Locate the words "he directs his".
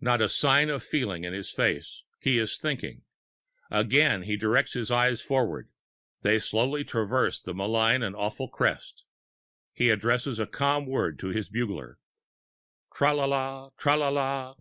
4.22-4.92